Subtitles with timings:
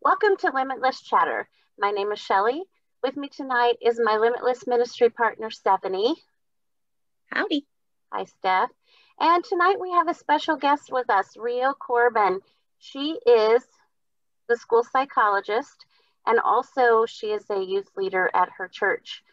[0.00, 1.48] Welcome to Limitless Chatter.
[1.76, 2.62] My name is Shelly.
[3.02, 6.14] With me tonight is my Limitless Ministry partner, Stephanie.
[7.26, 7.66] Howdy.
[8.12, 8.70] Hi, Steph.
[9.18, 12.40] And tonight we have a special guest with us, Rio Corbin.
[12.78, 13.64] She is
[14.48, 15.84] the school psychologist
[16.28, 19.24] and also she is a youth leader at her church.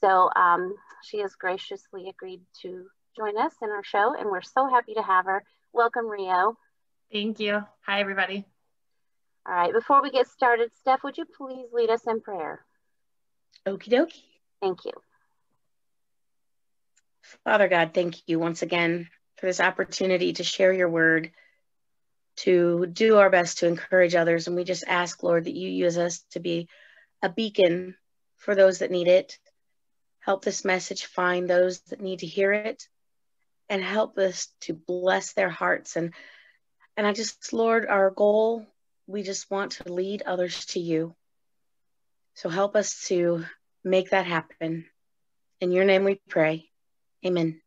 [0.00, 2.86] So um, she has graciously agreed to
[3.16, 5.42] join us in our show, and we're so happy to have her.
[5.72, 6.56] Welcome, Rio.
[7.10, 7.64] Thank you.
[7.86, 8.46] Hi, everybody.
[9.44, 12.64] All right, before we get started, Steph, would you please lead us in prayer?
[13.66, 14.22] Okie dokie.
[14.60, 14.92] Thank you.
[17.44, 19.08] Father God, thank you once again
[19.38, 21.32] for this opportunity to share your word,
[22.36, 24.46] to do our best to encourage others.
[24.46, 26.68] And we just ask, Lord, that you use us to be
[27.20, 27.96] a beacon
[28.36, 29.38] for those that need it.
[30.20, 32.86] Help this message find those that need to hear it
[33.68, 35.96] and help us to bless their hearts.
[35.96, 36.14] And,
[36.96, 38.66] and I just, Lord, our goal
[39.12, 41.14] we just want to lead others to you.
[42.34, 43.44] So help us to
[43.84, 44.86] make that happen.
[45.60, 46.70] In your name we pray.
[47.24, 47.60] Amen.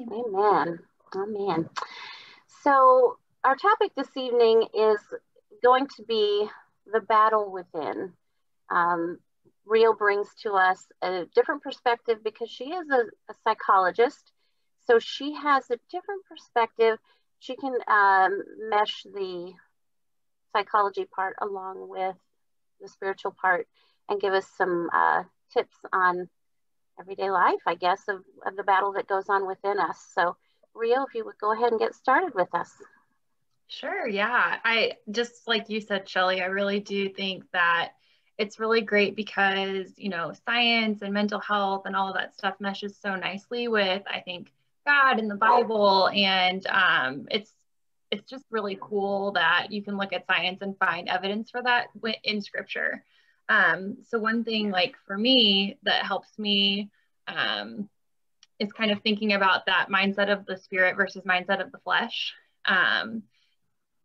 [0.00, 0.78] Amen.
[1.14, 1.68] Amen.
[2.62, 4.98] So, our topic this evening is
[5.62, 6.48] going to be
[6.92, 8.12] the battle within.
[8.70, 9.18] Um,
[9.64, 14.32] Rio brings to us a different perspective because she is a, a psychologist.
[14.86, 16.98] So, she has a different perspective.
[17.38, 19.52] She can um, mesh the
[20.52, 22.16] psychology part along with
[22.80, 23.66] the spiritual part
[24.08, 26.28] and give us some uh, tips on
[27.00, 29.98] everyday life, I guess, of, of the battle that goes on within us.
[30.14, 30.36] So,
[30.74, 32.70] Rio, if you would go ahead and get started with us.
[33.68, 34.08] Sure.
[34.08, 34.56] Yeah.
[34.64, 37.90] I just like you said, Shelly, I really do think that
[38.38, 42.96] it's really great because, you know, science and mental health and all that stuff meshes
[43.00, 44.52] so nicely with, I think,
[44.86, 46.08] God and the Bible.
[46.08, 47.52] And um, it's
[48.10, 51.88] it's just really cool that you can look at science and find evidence for that
[52.24, 53.04] in scripture.
[53.48, 56.90] Um, so one thing like for me that helps me
[57.26, 57.88] um,
[58.58, 62.34] is kind of thinking about that mindset of the spirit versus mindset of the flesh.
[62.64, 63.22] Um,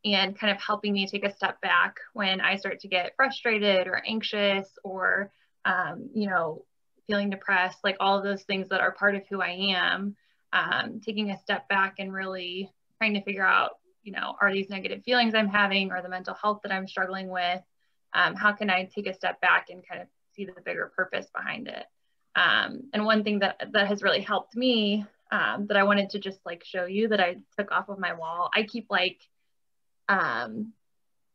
[0.06, 3.88] and kind of helping me take a step back when I start to get frustrated
[3.88, 5.32] or anxious or,
[5.66, 6.66] um, you know,
[7.08, 10.16] feeling depressed, like all of those things that are part of who I am,
[10.52, 14.70] um, taking a step back and really trying to figure out you know, are these
[14.70, 17.62] negative feelings I'm having or the mental health that I'm struggling with?
[18.14, 21.28] Um, how can I take a step back and kind of see the bigger purpose
[21.34, 21.86] behind it?
[22.36, 26.20] Um, and one thing that, that has really helped me um, that I wanted to
[26.20, 29.20] just like show you that I took off of my wall, I keep like
[30.10, 30.74] um,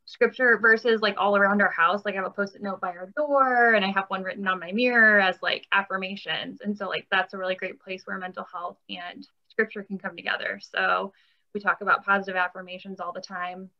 [0.04, 2.04] scripture verses like all around our house.
[2.04, 4.60] Like I have a post-it note by our door and I have one written on
[4.60, 6.60] my mirror as like affirmations.
[6.62, 10.16] And so like that's a really great place where mental health and scripture can come
[10.16, 10.60] together.
[10.62, 11.12] So
[11.54, 13.70] we talk about positive affirmations all the time.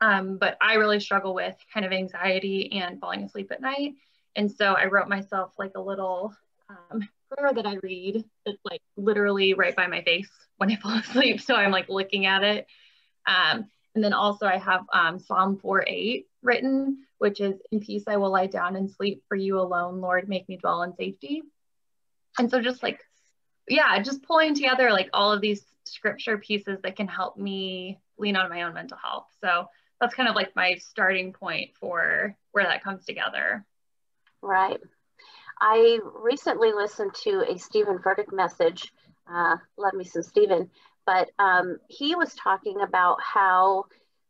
[0.00, 3.94] Um, but I really struggle with kind of anxiety and falling asleep at night.
[4.34, 6.34] And so I wrote myself like a little
[6.68, 10.98] um, prayer that I read that's like literally right by my face when I fall
[10.98, 11.40] asleep.
[11.40, 12.66] So I'm like looking at it.
[13.26, 18.04] Um, and then also I have um, Psalm 4 8 written, which is, In peace
[18.08, 21.42] I will lie down and sleep, for you alone, Lord, make me dwell in safety.
[22.38, 23.00] And so just like,
[23.68, 28.36] yeah, just pulling together like all of these scripture pieces that can help me lean
[28.36, 29.26] on my own mental health.
[29.40, 29.66] So
[30.00, 33.64] that's kind of like my starting point for where that comes together.
[34.40, 34.80] Right.
[35.60, 38.92] I recently listened to a Stephen Furtick message.
[39.32, 40.68] Uh, love me some Stephen,
[41.06, 43.84] but um, he was talking about how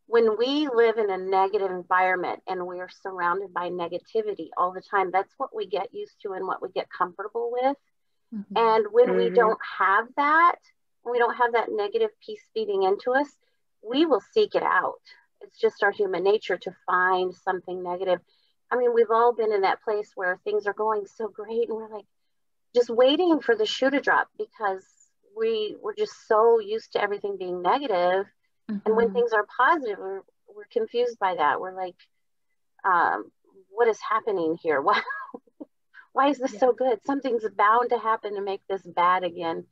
[0.07, 4.83] when we live in a negative environment and we are surrounded by negativity all the
[4.83, 7.77] time, that's what we get used to and what we get comfortable with.
[8.35, 8.57] Mm-hmm.
[8.57, 9.17] And when mm-hmm.
[9.17, 10.57] we don't have that,
[11.05, 13.29] we don't have that negative piece feeding into us,
[13.83, 15.01] we will seek it out.
[15.41, 18.21] It's just our human nature to find something negative.
[18.71, 21.77] I mean, we've all been in that place where things are going so great and
[21.77, 22.07] we're like
[22.75, 24.85] just waiting for the shoe to drop because
[25.37, 28.27] we we're just so used to everything being negative.
[28.71, 28.79] Mm-hmm.
[28.87, 29.15] And when mm-hmm.
[29.15, 30.23] things are positive, we're,
[30.55, 31.61] we're confused by that.
[31.61, 31.97] We're like,
[32.85, 33.31] um,
[33.71, 34.81] what is happening here?
[34.83, 35.01] Why,
[36.13, 36.61] why is this yeah.
[36.61, 36.99] so good?
[37.07, 39.65] Something's bound to happen to make this bad again.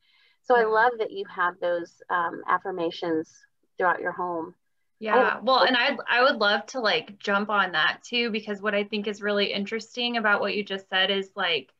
[0.42, 0.62] So yeah.
[0.62, 3.30] I love that you have those um, affirmations
[3.76, 4.54] throughout your home.
[4.98, 8.74] Yeah, well, and I I would love to like jump on that too because what
[8.74, 11.72] I think is really interesting about what you just said is like,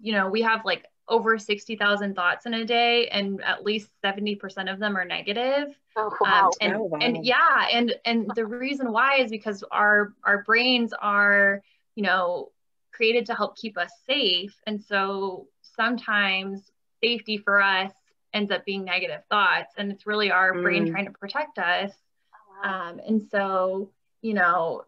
[0.00, 4.72] you know, we have like over 60,000 thoughts in a day and at least 70%
[4.72, 5.78] of them are negative.
[5.96, 6.46] Oh, um, wow.
[6.46, 6.98] Um, and, oh, wow.
[7.00, 11.62] and yeah, and and the reason why is because our our brains are,
[11.94, 12.50] you know,
[12.94, 14.54] created to help keep us safe.
[14.66, 16.70] And so sometimes
[17.02, 17.92] safety for us
[18.32, 20.62] ends up being negative thoughts and it's really our mm.
[20.62, 21.92] brain trying to protect us
[22.34, 22.88] oh, wow.
[22.88, 23.90] um, and so
[24.22, 24.84] you know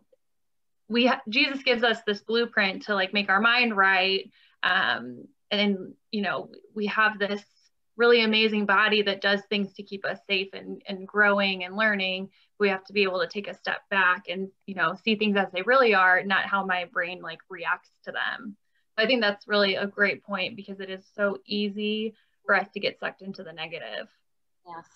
[0.88, 4.30] we ha- Jesus gives us this blueprint to like make our mind right.
[4.62, 7.42] Um, and you know, we have this
[7.96, 12.30] really amazing body that does things to keep us safe and, and growing and learning.
[12.58, 15.36] We have to be able to take a step back and, you know, see things
[15.36, 18.56] as they really are, not how my brain like reacts to them.
[18.96, 22.14] I think that's really a great point because it is so easy
[22.46, 24.08] for us to get sucked into the negative.
[24.66, 24.86] Yes.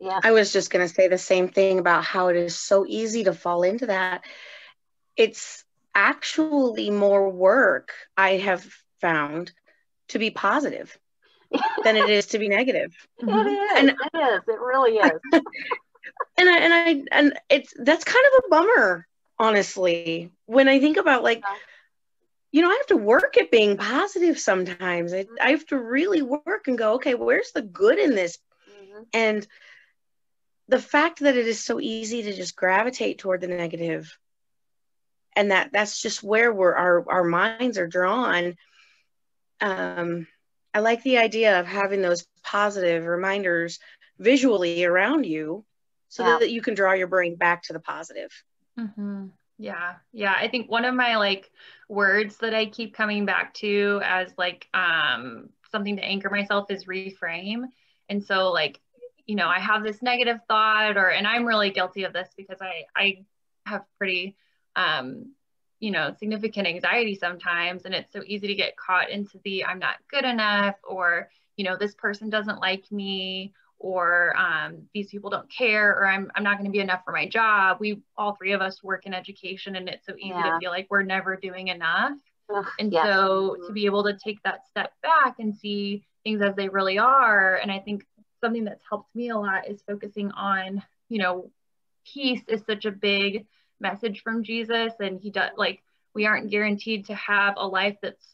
[0.00, 0.20] Yes.
[0.24, 3.24] I was just going to say the same thing about how it is so easy
[3.24, 4.24] to fall into that.
[5.16, 8.66] It's actually more work I have
[9.00, 9.52] found
[10.08, 10.98] to be positive
[11.84, 12.92] than it is to be negative.
[13.18, 13.78] It is.
[13.78, 14.42] And, it is.
[14.48, 15.20] It really is.
[16.38, 19.06] and I and I and it's that's kind of a bummer,
[19.38, 21.42] honestly, when I think about like
[22.52, 25.14] you know, I have to work at being positive sometimes.
[25.14, 28.36] I, I have to really work and go, okay, where's the good in this?
[28.70, 29.02] Mm-hmm.
[29.14, 29.46] And
[30.68, 34.16] the fact that it is so easy to just gravitate toward the negative
[35.34, 38.56] and that that's just where we're our, our minds are drawn
[39.60, 40.26] um,
[40.74, 43.78] i like the idea of having those positive reminders
[44.18, 45.64] visually around you
[46.12, 46.38] so yeah.
[46.38, 48.30] that you can draw your brain back to the positive
[48.78, 49.26] mm-hmm.
[49.58, 51.50] yeah yeah i think one of my like
[51.88, 56.84] words that i keep coming back to as like um, something to anchor myself is
[56.84, 57.64] reframe
[58.08, 58.80] and so like
[59.26, 62.58] you know, I have this negative thought or, and I'm really guilty of this because
[62.60, 63.24] I, I
[63.66, 64.36] have pretty,
[64.76, 65.32] um,
[65.80, 67.84] you know, significant anxiety sometimes.
[67.84, 71.64] And it's so easy to get caught into the, I'm not good enough, or, you
[71.64, 76.44] know, this person doesn't like me, or um, these people don't care, or I'm, I'm
[76.44, 77.78] not going to be enough for my job.
[77.80, 80.52] We, all three of us work in education and it's so easy yeah.
[80.52, 82.16] to feel like we're never doing enough.
[82.54, 83.04] Ugh, and yes.
[83.04, 86.98] so to be able to take that step back and see things as they really
[86.98, 87.56] are.
[87.56, 88.04] And I think
[88.40, 91.50] something that's helped me a lot is focusing on, you know,
[92.06, 93.46] peace is such a big
[93.80, 95.82] message from Jesus and he does like
[96.14, 98.26] we aren't guaranteed to have a life that's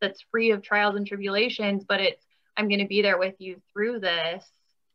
[0.00, 2.24] that's free of trials and tribulations, but it's
[2.56, 4.44] I'm going to be there with you through this.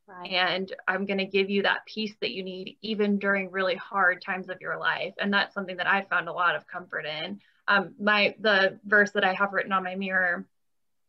[0.07, 0.31] Right.
[0.31, 4.21] And I'm going to give you that peace that you need even during really hard
[4.21, 5.13] times of your life.
[5.19, 7.42] And that's something that I found a lot of comfort in.
[7.68, 10.45] Um, my the verse that I have written on my mirror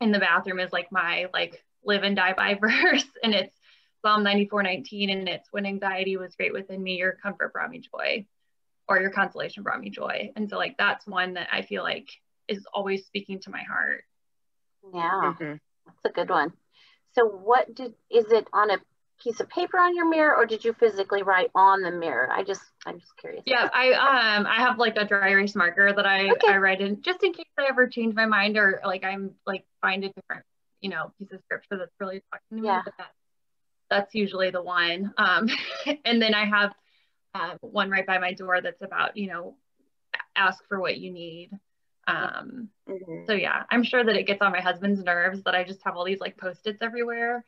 [0.01, 3.07] in the bathroom is like my like live and die by verse.
[3.23, 3.55] And it's
[4.03, 5.11] Psalm 94 19.
[5.11, 8.27] And it's when anxiety was great within me, your comfort brought me joy,
[8.89, 10.33] or your consolation brought me joy.
[10.35, 12.09] And so, like, that's one that I feel like
[12.49, 14.05] is always speaking to my heart.
[14.93, 15.55] Yeah, mm-hmm.
[15.87, 16.53] that's a good one.
[17.19, 18.79] So, what did is it on a
[19.23, 22.45] piece of paper on your mirror or did you physically write on the mirror i
[22.45, 26.07] just i'm just curious yeah i um i have like a dry erase marker that
[26.07, 26.53] i okay.
[26.53, 29.65] i write in just in case i ever change my mind or like i'm like
[29.83, 30.45] find a different
[30.81, 32.69] you know, piece of scripture that's really talking to me.
[32.69, 32.83] Yeah.
[32.85, 33.11] But that,
[33.91, 35.13] that's usually the one.
[35.17, 35.49] Um,
[36.05, 36.73] and then I have
[37.35, 39.57] uh, one right by my door that's about, you know,
[40.37, 41.51] ask for what you need.
[42.09, 43.27] Um, mm-hmm.
[43.27, 45.95] So yeah, I'm sure that it gets on my husband's nerves that I just have
[45.97, 47.45] all these like post-its everywhere.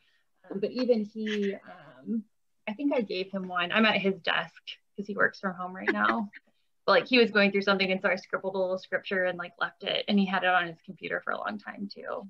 [0.50, 2.22] Um, but even he, um,
[2.68, 3.72] I think I gave him one.
[3.72, 4.60] I'm at his desk
[4.94, 6.28] because he works from home right now.
[6.86, 9.38] but like he was going through something and so I scribbled a little scripture and
[9.38, 12.28] like left it and he had it on his computer for a long time too.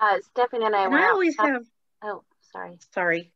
[0.00, 1.64] Uh, Stephanie and I and I always have.
[2.02, 2.78] Oh, sorry.
[2.92, 3.32] Sorry.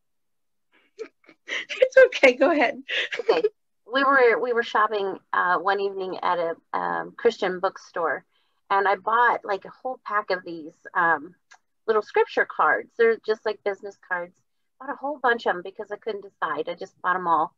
[1.47, 2.33] it's okay.
[2.33, 2.81] Go ahead.
[3.19, 3.43] okay.
[3.91, 8.25] We were we were shopping uh, one evening at a um, Christian bookstore,
[8.69, 11.35] and I bought like a whole pack of these um,
[11.87, 12.91] little scripture cards.
[12.97, 14.35] They're just like business cards.
[14.79, 16.67] Bought a whole bunch of them because I couldn't decide.
[16.67, 17.55] I just bought them all,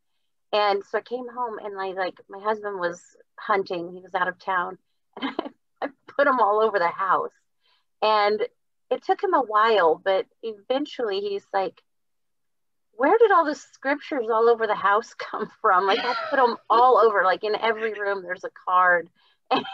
[0.51, 3.01] and so I came home and I like my husband was
[3.39, 3.93] hunting.
[3.93, 4.77] He was out of town,
[5.21, 5.49] and I,
[5.81, 7.31] I put them all over the house.
[8.01, 8.45] And
[8.89, 11.81] it took him a while, but eventually he's like,
[12.97, 15.85] where did all the scriptures all over the house come from?
[15.85, 19.09] Like I put them all over, like in every room, there's a card.
[19.49, 19.65] And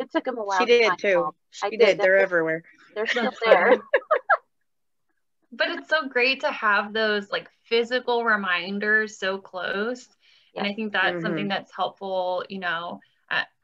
[0.00, 0.58] it took him a while.
[0.58, 1.34] She did too.
[1.50, 1.78] She I did.
[1.78, 1.98] did.
[2.00, 2.64] They're everywhere.
[2.94, 3.76] They're still there.
[5.52, 10.08] but it's so great to have those like physical reminders so close.
[10.56, 11.20] And I think that's mm-hmm.
[11.20, 13.00] something that's helpful, you know,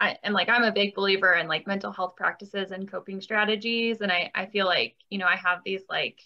[0.00, 4.00] I, and like I'm a big believer in like mental health practices and coping strategies.
[4.00, 6.19] And I, I feel like, you know, I have these like,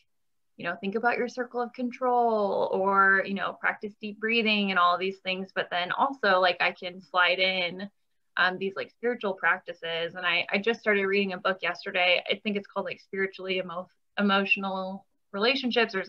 [0.56, 4.78] you know, think about your circle of control or, you know, practice deep breathing and
[4.78, 5.50] all these things.
[5.54, 7.88] But then also like I can slide in
[8.36, 10.14] um, these like spiritual practices.
[10.14, 12.22] And I, I just started reading a book yesterday.
[12.30, 16.04] I think it's called like spiritually emo- emotional relationships or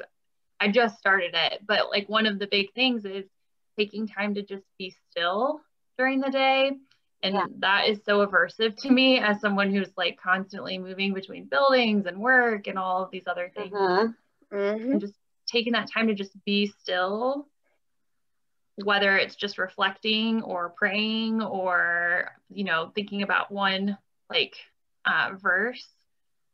[0.59, 1.61] I just started it.
[1.65, 3.25] But like one of the big things is
[3.77, 5.61] taking time to just be still
[5.97, 6.71] during the day
[7.23, 7.45] and yeah.
[7.59, 12.17] that is so aversive to me as someone who's like constantly moving between buildings and
[12.19, 13.73] work and all of these other things.
[13.73, 14.11] Mm-hmm.
[14.53, 14.91] Mm-hmm.
[14.91, 15.15] And just
[15.47, 17.47] taking that time to just be still
[18.75, 23.97] whether it's just reflecting or praying or you know thinking about one
[24.29, 24.55] like
[25.05, 25.85] uh, verse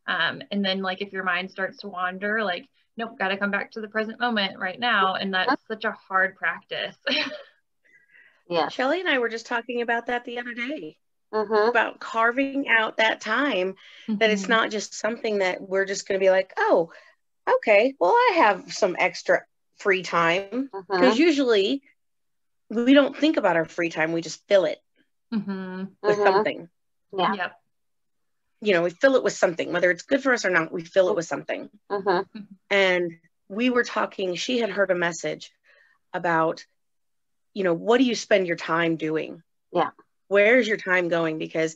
[0.08, 3.52] um, and then like if your mind starts to wander like nope got to come
[3.52, 6.96] back to the present moment right now and that's such a hard practice
[8.50, 10.98] yeah shelly and i were just talking about that the other day
[11.34, 11.70] mm-hmm.
[11.70, 13.76] about carving out that time
[14.08, 14.18] mm-hmm.
[14.18, 14.52] that it's mm-hmm.
[14.52, 16.92] not just something that we're just going to be like oh
[17.56, 19.42] okay well i have some extra
[19.80, 20.70] free time.
[20.72, 21.22] Because mm-hmm.
[21.22, 21.82] usually
[22.70, 24.78] we don't think about our free time we just fill it
[25.34, 25.86] mm-hmm.
[26.04, 26.24] with mm-hmm.
[26.24, 26.70] something.
[27.18, 27.34] Yeah.
[27.34, 27.56] Yep.
[28.62, 30.84] You know we fill it with something whether it's good for us or not we
[30.84, 31.70] fill it with something.
[31.92, 32.40] Mm-hmm.
[32.70, 33.14] and
[33.48, 35.52] we were talking she had heard a message
[36.14, 36.66] about
[37.54, 39.42] you know what do you spend your time doing?
[39.72, 39.90] Yeah.
[40.28, 41.40] Where's your time going?
[41.40, 41.76] Because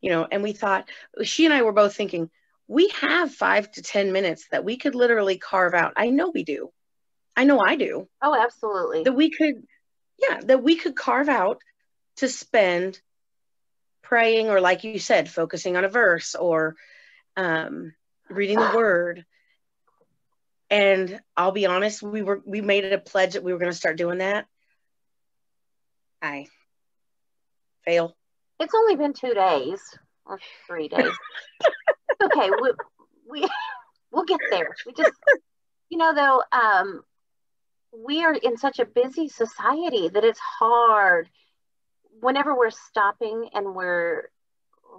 [0.00, 0.88] you know and we thought
[1.24, 2.30] she and i were both thinking
[2.70, 5.94] we have five to ten minutes that we could literally carve out.
[5.96, 6.70] I know we do.
[7.36, 8.06] I know i do.
[8.22, 9.02] Oh absolutely.
[9.02, 9.66] That we could
[10.20, 11.60] yeah that we could carve out
[12.18, 13.00] to spend
[14.02, 16.76] praying or like you said focusing on a verse or
[17.36, 17.92] um,
[18.28, 19.24] reading the word.
[20.70, 23.72] And i'll be honest we were we made it a pledge that we were going
[23.72, 24.46] to start doing that.
[26.22, 26.46] I
[27.84, 28.16] fail.
[28.60, 29.80] It's only been two days
[30.24, 31.10] or three days
[32.22, 32.72] okay we,
[33.30, 33.48] we
[34.12, 35.12] we'll get there we just
[35.88, 37.02] you know though um
[37.92, 41.28] we are in such a busy society that it's hard
[42.20, 44.30] whenever we're stopping and we're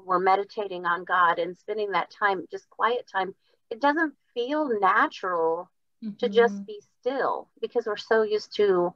[0.05, 3.33] we're meditating on God and spending that time just quiet time
[3.69, 5.69] it doesn't feel natural
[6.03, 6.15] mm-hmm.
[6.17, 8.93] to just be still because we're so used to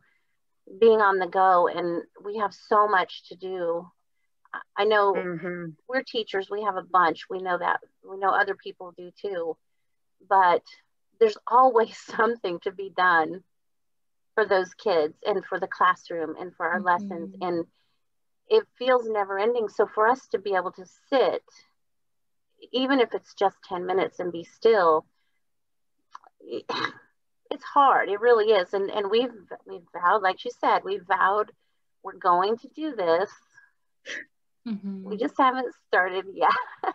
[0.80, 3.90] being on the go and we have so much to do
[4.78, 5.70] i know mm-hmm.
[5.88, 9.56] we're teachers we have a bunch we know that we know other people do too
[10.28, 10.64] but
[11.20, 13.44] there's always something to be done
[14.34, 16.88] for those kids and for the classroom and for our mm-hmm.
[16.88, 17.66] lessons and
[18.48, 21.44] it feels never ending so for us to be able to sit
[22.72, 25.06] even if it's just 10 minutes and be still
[27.52, 29.32] it's hard it really is and and we've
[29.66, 31.52] we've vowed like you said we vowed
[32.04, 33.30] we're going to do this
[34.68, 35.04] mm-hmm.
[35.04, 36.94] we just haven't started yet.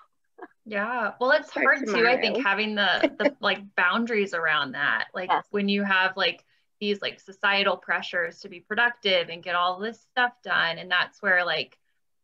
[0.67, 1.12] Yeah.
[1.21, 5.07] Well it's hard too i think having the the like boundaries around that.
[5.15, 5.45] Like yes.
[5.50, 6.45] when you have like
[6.81, 11.21] these like societal pressures to be productive and get all this stuff done and that's
[11.21, 11.77] where like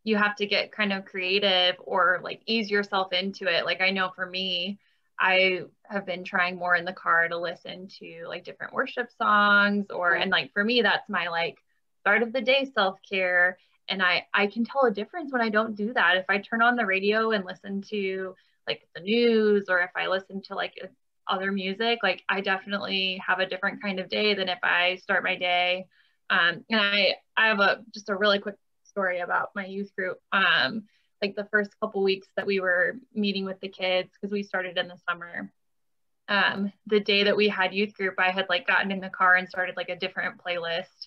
[0.05, 3.65] you have to get kind of creative or like ease yourself into it.
[3.65, 4.79] Like i know for me
[5.19, 9.87] i have been trying more in the car to listen to like different worship songs
[9.91, 11.59] or and like for me that's my like
[12.01, 13.57] start of the day self-care
[13.89, 16.63] and i i can tell a difference when i don't do that if i turn
[16.63, 18.35] on the radio and listen to
[18.67, 20.75] like the news or if i listen to like
[21.29, 25.25] other music, like I definitely have a different kind of day than if I start
[25.25, 25.87] my day.
[26.31, 30.19] Um, and I, I have a just a really quick story about my youth group.
[30.33, 30.85] Um,
[31.23, 34.77] like the first couple weeks that we were meeting with the kids because we started
[34.77, 35.51] in the summer.
[36.29, 39.37] Um, the day that we had youth group, I had like gotten in the car
[39.37, 41.07] and started like a different playlist.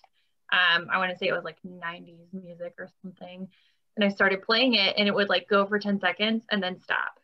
[0.52, 3.48] Um, I want to say it was like 90s music or something.
[3.96, 6.80] And I started playing it and it would like go for 10 seconds and then
[6.80, 7.18] stop.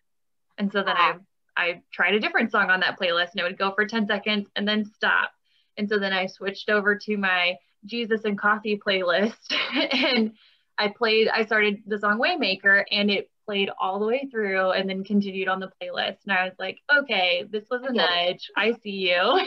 [0.59, 1.14] And so then I
[1.56, 4.49] I tried a different song on that playlist and it would go for 10 seconds
[4.56, 5.30] and then stop.
[5.76, 9.54] And so then I switched over to my Jesus and Coffee playlist
[9.92, 10.33] and
[10.78, 14.88] I played, I started the song Waymaker and it played all the way through and
[14.88, 16.18] then continued on the playlist.
[16.25, 18.50] And I was like, okay, this was a nudge.
[18.56, 19.40] I see you.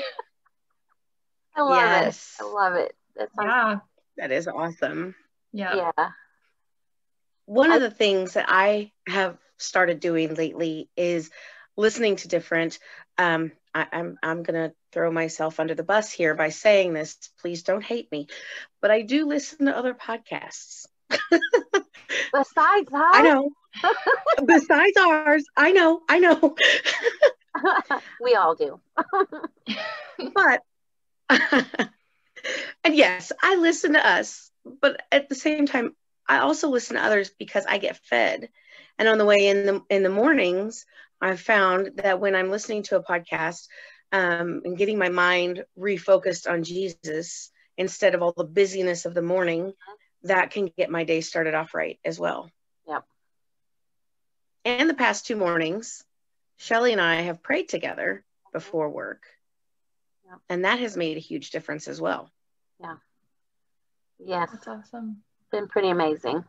[1.56, 2.38] I love yes.
[2.40, 2.44] it.
[2.44, 2.96] I love it.
[3.16, 3.80] That sounds- yeah.
[4.18, 5.16] That is awesome.
[5.54, 5.92] Yeah.
[5.98, 6.10] Yeah.
[7.46, 11.30] One I- of the things that I have started doing lately is
[11.76, 12.80] listening to different
[13.18, 17.18] um, I, I'm I'm gonna throw myself under the bus here by saying this.
[17.42, 18.28] Please don't hate me,
[18.82, 20.88] but I do listen to other podcasts.
[21.30, 23.12] Besides, huh?
[23.14, 23.50] I know.
[24.46, 26.02] Besides ours, I know.
[26.08, 26.56] I know.
[28.22, 28.80] we all do.
[30.34, 30.62] but
[32.84, 35.96] and yes, I listen to us, but at the same time,
[36.28, 38.50] I also listen to others because I get fed.
[38.98, 40.86] And on the way in the in the mornings,
[41.22, 43.68] I've found that when I'm listening to a podcast
[44.12, 49.22] um, and getting my mind refocused on Jesus instead of all the busyness of the
[49.22, 49.74] morning,
[50.24, 52.50] that can get my day started off right as well.
[52.88, 53.06] Yep.
[54.66, 56.04] And the past two mornings,
[56.58, 59.24] Shelly and I have prayed together before work.
[60.28, 60.40] Yep.
[60.50, 62.30] And that has made a huge difference as well.
[62.80, 62.96] Yeah.
[64.20, 64.50] Yes.
[64.52, 65.22] That's awesome.
[65.40, 66.44] It's been pretty amazing.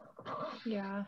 [0.65, 1.05] Yeah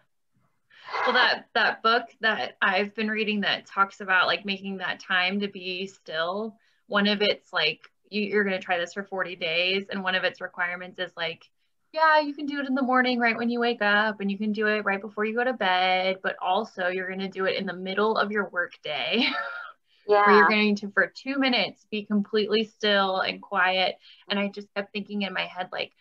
[1.05, 5.41] well that that book that i've been reading that talks about like making that time
[5.41, 9.37] to be still one of its like you, are going to try this for 40
[9.37, 11.49] days and one of its requirements is like
[11.93, 14.39] yeah you can do it in the morning right when you wake up and you
[14.39, 17.47] can do it right before you go to bed but also you're going to do
[17.47, 19.25] it in the middle of your work day
[20.07, 20.27] yeah.
[20.27, 23.97] where you're going to for two minutes be completely still and quiet
[24.29, 25.93] and i just kept thinking in my head like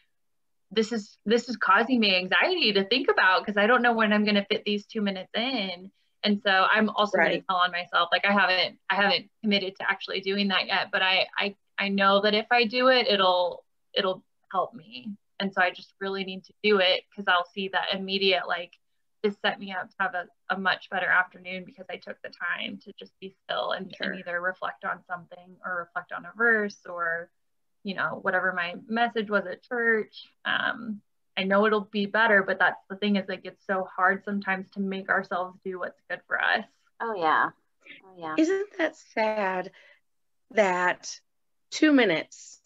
[0.71, 4.13] this is this is causing me anxiety to think about because i don't know when
[4.13, 5.91] i'm going to fit these two minutes in
[6.23, 7.29] and so i'm also right.
[7.29, 10.67] going to tell on myself like i haven't i haven't committed to actually doing that
[10.67, 15.09] yet but i i i know that if i do it it'll it'll help me
[15.39, 18.71] and so i just really need to do it because i'll see that immediate like
[19.23, 22.29] this set me up to have a, a much better afternoon because i took the
[22.29, 24.11] time to just be still and, sure.
[24.11, 27.29] and either reflect on something or reflect on a verse or
[27.83, 31.01] you know whatever my message was at church um,
[31.37, 34.69] I know it'll be better, but that's the thing is like it's so hard sometimes
[34.71, 36.65] to make ourselves do what's good for us.
[36.99, 37.49] Oh yeah.
[38.05, 38.35] Oh yeah.
[38.37, 39.71] Isn't that sad
[40.51, 41.19] that
[41.71, 42.59] two minutes,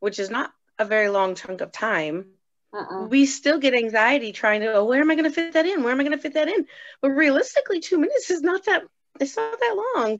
[0.00, 2.26] which is not a very long chunk of time,
[2.74, 3.06] uh-uh.
[3.06, 5.82] we still get anxiety trying to, oh, where am I going to fit that in?
[5.82, 6.66] Where am I going to fit that in?
[7.00, 8.82] But realistically, two minutes is not that,
[9.20, 10.18] it's not that long.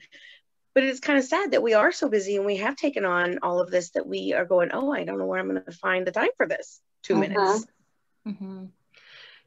[0.74, 3.38] But it's kind of sad that we are so busy and we have taken on
[3.42, 5.72] all of this that we are going, oh, I don't know where I'm going to
[5.72, 6.80] find the time for this.
[7.04, 7.20] 2 uh-huh.
[7.20, 7.66] minutes.
[8.26, 8.64] Mm-hmm.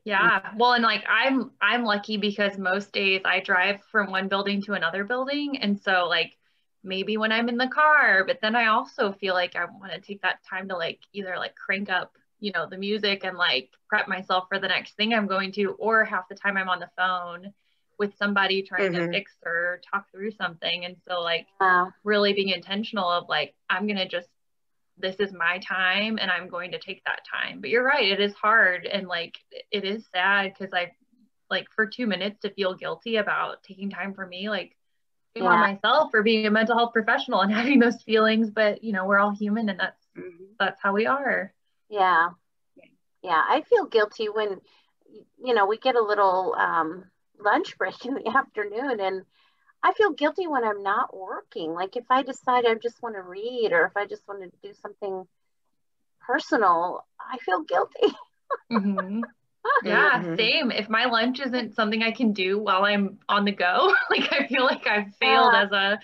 [0.08, 0.52] Yeah.
[0.56, 4.74] Well, and like I'm I'm lucky because most days I drive from one building to
[4.74, 5.58] another building.
[5.58, 6.38] And so like
[6.82, 10.00] maybe when I'm in the car, but then I also feel like I want to
[10.00, 13.70] take that time to like either like crank up, you know, the music and like
[13.90, 16.80] prep myself for the next thing I'm going to, or half the time I'm on
[16.80, 17.54] the phone
[17.98, 19.08] with somebody trying mm-hmm.
[19.08, 20.86] to fix or talk through something.
[20.86, 21.92] And so like wow.
[22.04, 24.30] really being intentional of like, I'm gonna just
[25.00, 27.62] this is my time and I'm going to take that time.
[27.62, 29.38] But you're right, it is hard and like
[29.72, 30.92] it is sad because I
[31.50, 34.76] like for two minutes to feel guilty about taking time for me, like
[35.36, 35.44] yeah.
[35.44, 38.50] on myself for being a mental health professional and having those feelings.
[38.50, 40.46] But you know, we're all human and that's mm-hmm.
[40.60, 41.54] that's how we are.
[41.90, 42.30] Yeah.
[43.24, 43.42] Yeah.
[43.48, 44.62] I feel guilty when
[45.44, 47.06] you know we get a little um
[47.40, 49.24] lunch break in the afternoon and
[49.84, 51.74] I feel guilty when I'm not working.
[51.74, 54.68] Like if I decide I just want to read or if I just want to
[54.68, 55.28] do something
[56.26, 58.16] personal, I feel guilty.
[58.72, 59.22] mm-hmm.
[59.84, 60.36] Yeah, mm-hmm.
[60.38, 60.72] same.
[60.72, 64.48] If my lunch isn't something I can do while I'm on the go, like I
[64.48, 65.64] feel like I've failed yeah.
[65.64, 66.00] as a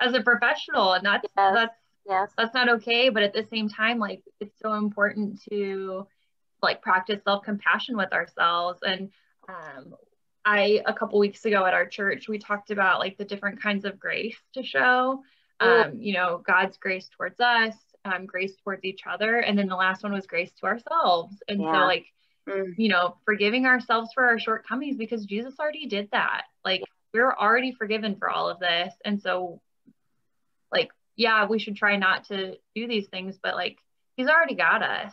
[0.00, 1.54] as a professional and that's yes.
[1.54, 1.74] that's
[2.08, 2.30] yes.
[2.36, 3.08] that's not okay.
[3.10, 6.06] But at the same time, like it's so important to
[6.62, 9.10] like practice self-compassion with ourselves and
[9.48, 9.94] um,
[10.44, 13.84] I a couple weeks ago at our church we talked about like the different kinds
[13.84, 15.22] of grace to show.
[15.60, 19.74] Um, you know, God's grace towards us, um, grace towards each other, and then the
[19.74, 21.34] last one was grace to ourselves.
[21.48, 21.72] And yeah.
[21.72, 22.06] so like
[22.48, 22.74] mm.
[22.76, 26.44] you know, forgiving ourselves for our shortcomings because Jesus already did that.
[26.64, 28.94] Like we're already forgiven for all of this.
[29.04, 29.60] And so
[30.72, 33.76] like yeah, we should try not to do these things, but like
[34.16, 35.12] he's already got us.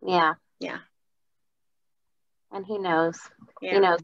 [0.00, 0.34] Yeah.
[0.60, 0.78] Yeah
[2.54, 3.18] and he knows.
[3.60, 3.74] Yeah.
[3.74, 4.00] He knows.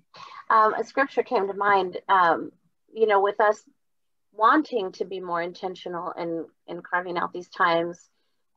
[0.51, 1.99] Um, a scripture came to mind.
[2.09, 2.51] Um,
[2.93, 3.63] you know, with us
[4.33, 7.99] wanting to be more intentional in in carving out these times,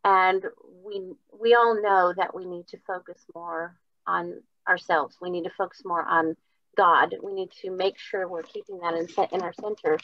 [0.03, 0.43] and
[0.83, 1.01] we
[1.39, 5.17] we all know that we need to focus more on ourselves.
[5.21, 6.35] We need to focus more on
[6.75, 7.15] God.
[7.21, 9.99] We need to make sure we're keeping that in, in our center.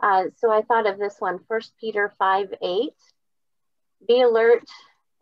[0.00, 2.92] Uh, so I thought of this one, First Peter 5 8.
[4.06, 4.64] Be alert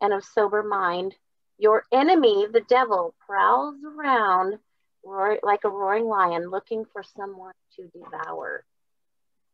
[0.01, 1.15] and of sober mind.
[1.59, 4.59] Your enemy, the devil, prowls around
[5.05, 8.65] roar, like a roaring lion looking for someone to devour.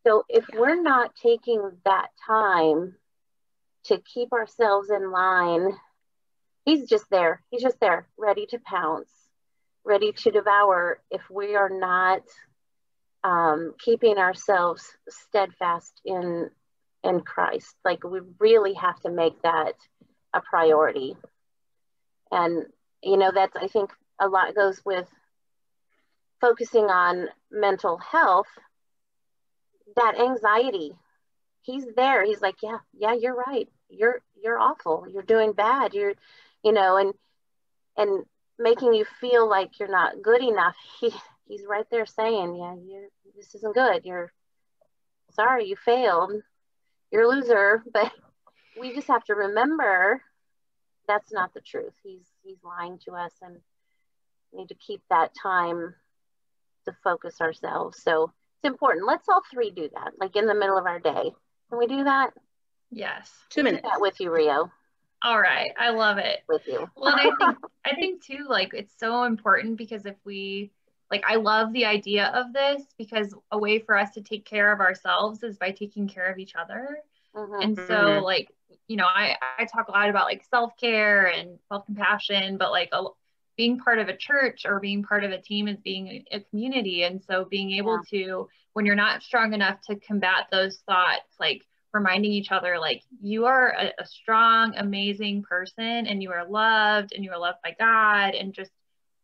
[0.06, 2.94] So if we're not taking that time
[3.84, 5.76] to keep ourselves in line,
[6.64, 7.42] he's just there.
[7.50, 9.10] He's just there, ready to pounce,
[9.84, 12.22] ready to devour if we are not
[13.24, 16.50] um, keeping ourselves steadfast in
[17.04, 17.74] in Christ.
[17.84, 19.74] Like we really have to make that
[20.34, 21.16] a priority.
[22.30, 22.66] And,
[23.02, 25.08] you know, that's, I think a lot goes with
[26.40, 28.46] focusing on mental health,
[29.96, 30.92] that anxiety.
[31.62, 32.24] He's there.
[32.24, 33.68] He's like, yeah, yeah, you're right.
[33.88, 35.06] You're, you're awful.
[35.10, 35.94] You're doing bad.
[35.94, 36.14] You're,
[36.62, 37.14] you know, and,
[37.96, 38.24] and
[38.58, 40.74] making you feel like you're not good enough.
[41.00, 41.12] He,
[41.48, 44.04] he's right there saying, yeah, you're, this isn't good.
[44.04, 44.32] You're
[45.32, 46.32] sorry, you failed.
[47.10, 47.82] You're a loser.
[47.92, 48.12] But
[48.78, 50.22] we just have to remember
[51.08, 51.94] that's not the truth.
[52.04, 53.56] He's he's lying to us, and
[54.52, 55.94] we need to keep that time
[56.84, 58.02] to focus ourselves.
[58.02, 58.32] So
[58.62, 59.06] it's important.
[59.06, 61.32] Let's all three do that, like in the middle of our day.
[61.70, 62.30] Can we do that?
[62.90, 63.30] Yes.
[63.50, 63.82] Two minutes.
[63.82, 64.70] that with you, Rio.
[65.22, 66.40] All right, I love it.
[66.48, 66.88] With you.
[66.96, 70.70] well, I think I think too, like it's so important because if we
[71.10, 74.72] like I love the idea of this because a way for us to take care
[74.72, 76.98] of ourselves is by taking care of each other.
[77.34, 77.62] Mm-hmm.
[77.62, 78.24] And so mm-hmm.
[78.24, 78.50] like,
[78.88, 83.04] you know, I, I talk a lot about like self-care and self-compassion, but like a,
[83.56, 87.02] being part of a church or being part of a team is being a community.
[87.02, 88.24] And so being able yeah.
[88.26, 93.02] to, when you're not strong enough to combat those thoughts, like reminding each other, like
[93.20, 97.58] you are a, a strong, amazing person and you are loved and you are loved
[97.64, 98.70] by God and just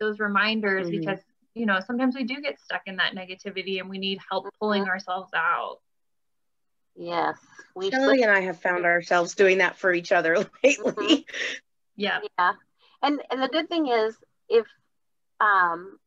[0.00, 1.00] those reminders mm-hmm.
[1.00, 1.20] because
[1.54, 4.82] you know sometimes we do get stuck in that negativity and we need help pulling
[4.82, 4.90] mm-hmm.
[4.90, 5.78] ourselves out
[6.96, 7.36] yes
[7.74, 11.22] we Shelley and I have found ourselves doing that for each other lately mm-hmm.
[11.96, 12.52] yeah yeah
[13.02, 14.16] and and the good thing is
[14.48, 14.66] if
[15.40, 15.98] um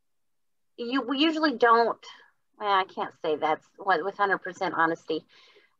[0.76, 1.98] you we usually don't
[2.58, 5.24] well, I can't say that's what with 100% honesty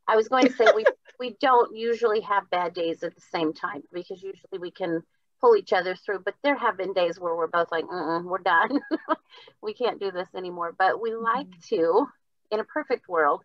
[0.07, 0.85] I was going to say we
[1.20, 5.02] we don't usually have bad days at the same time because usually we can
[5.40, 6.20] pull each other through.
[6.24, 8.81] But there have been days where we're both like, we're done.
[9.62, 10.74] we can't do this anymore.
[10.77, 11.77] But we like mm-hmm.
[11.77, 12.07] to,
[12.51, 13.42] in a perfect world,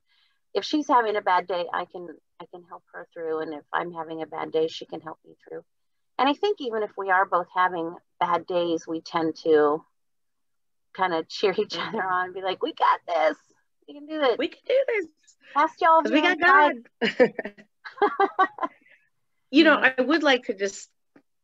[0.53, 2.07] if she's having a bad day, I can
[2.39, 5.17] I can help her through, and if I'm having a bad day, she can help
[5.25, 5.63] me through.
[6.19, 9.83] And I think even if we are both having bad days, we tend to
[10.93, 12.13] kind of cheer each other mm-hmm.
[12.13, 13.37] on and be like, "We got this.
[13.87, 14.37] We can do this.
[14.37, 15.07] We can do this.
[15.55, 16.03] Ask y'all.
[16.03, 16.73] We got God."
[19.51, 20.89] you know, I would like to just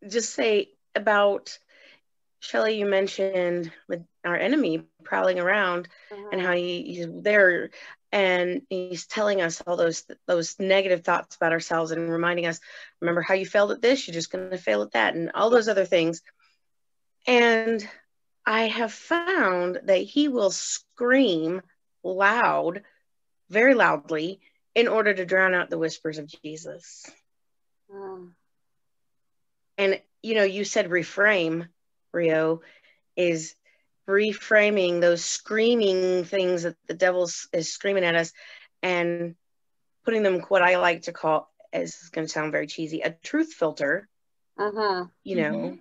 [0.07, 1.57] just say about
[2.39, 6.29] Shelley, you mentioned with our enemy prowling around mm-hmm.
[6.31, 7.69] and how he, he's there
[8.11, 12.59] and he's telling us all those those negative thoughts about ourselves and reminding us,
[13.01, 15.49] remember how you failed at this, you're just going to fail at that, and all
[15.49, 16.21] those other things.
[17.27, 17.87] And
[18.45, 21.61] I have found that he will scream
[22.03, 22.81] loud,
[23.49, 24.39] very loudly,
[24.73, 27.05] in order to drown out the whispers of Jesus.
[27.93, 28.31] Mm
[29.79, 31.67] and you know you said reframe
[32.13, 32.61] rio
[33.15, 33.55] is
[34.07, 38.31] reframing those screaming things that the devil is screaming at us
[38.83, 39.35] and
[40.05, 43.53] putting them what i like to call is going to sound very cheesy a truth
[43.53, 44.07] filter
[44.57, 45.05] uh-huh.
[45.23, 45.75] you know mm-hmm.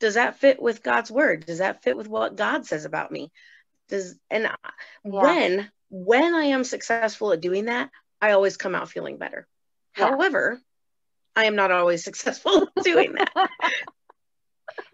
[0.00, 3.30] does that fit with god's word does that fit with what god says about me
[3.88, 4.56] does and yeah.
[5.02, 9.46] when when i am successful at doing that i always come out feeling better
[9.98, 10.08] yeah.
[10.08, 10.60] however
[11.40, 13.32] I am not always successful doing that.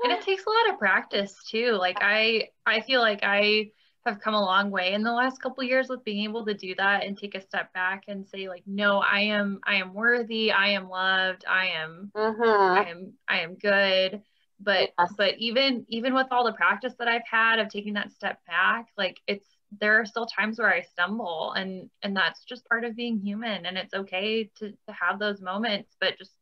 [0.04, 1.72] and it takes a lot of practice too.
[1.72, 3.70] Like I I feel like I
[4.06, 6.72] have come a long way in the last couple years with being able to do
[6.76, 10.52] that and take a step back and say like no i am i am worthy
[10.52, 12.78] i am loved i am mm-hmm.
[12.78, 14.22] i am i am good
[14.61, 15.12] but yes.
[15.18, 18.87] but even even with all the practice that i've had of taking that step back
[18.96, 22.96] like it's there are still times where I stumble and and that's just part of
[22.96, 26.33] being human and it's okay to, to have those moments but just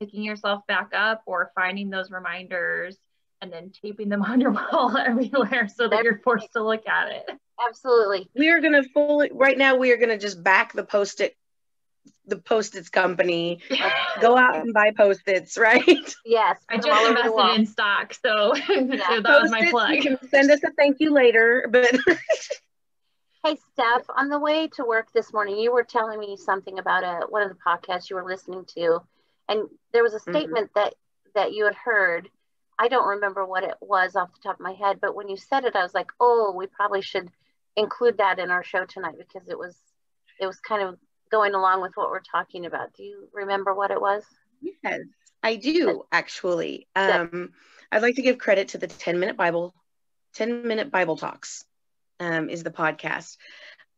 [0.00, 2.96] picking yourself back up or finding those reminders
[3.40, 7.12] and then taping them on your wall everywhere so that you're forced to look at
[7.12, 7.24] it.
[7.68, 8.28] Absolutely.
[8.34, 11.36] We are going to fully right now we are going to just back the post-it
[12.26, 13.60] the post-its company
[14.20, 18.64] go out and buy post-its right yes i just invested in stock so, yeah.
[19.08, 21.94] so that was my plug send us a thank you later but
[23.44, 27.04] Hey, Steph, on the way to work this morning, you were telling me something about
[27.04, 29.00] a, one of the podcasts you were listening to,
[29.50, 30.30] and there was a mm-hmm.
[30.30, 30.80] statement mm-hmm.
[30.80, 30.94] that
[31.34, 32.30] that you had heard.
[32.78, 35.36] I don't remember what it was off the top of my head, but when you
[35.36, 37.28] said it, I was like, oh, we probably should
[37.76, 39.76] include that in our show tonight because it was
[40.40, 40.98] it was kind of
[41.34, 42.94] going along with what we're talking about.
[42.94, 44.22] Do you remember what it was?
[44.60, 45.00] Yes,
[45.42, 46.86] I do actually.
[46.94, 47.50] Um,
[47.90, 49.74] I'd like to give credit to the 10 minute Bible,
[50.34, 51.64] 10 minute Bible talks
[52.20, 53.36] um, is the podcast.